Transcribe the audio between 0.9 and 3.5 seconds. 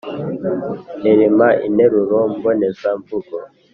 arema interuro mboneza mvugo